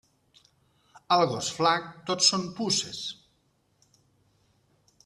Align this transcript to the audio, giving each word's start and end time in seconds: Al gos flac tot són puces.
Al 1.17 1.25
gos 1.33 1.49
flac 1.57 1.85
tot 2.09 2.27
són 2.31 2.49
puces. 2.61 3.05